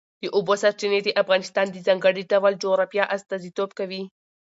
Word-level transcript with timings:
د 0.21 0.23
اوبو 0.35 0.53
سرچینې 0.61 0.99
د 1.03 1.09
افغانستان 1.21 1.65
د 1.71 1.77
ځانګړي 1.87 2.23
ډول 2.31 2.53
جغرافیه 2.63 3.03
استازیتوب 3.15 3.69
کوي. 3.79 4.01